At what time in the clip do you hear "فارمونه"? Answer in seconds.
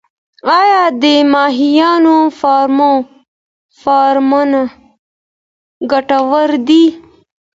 3.87-4.61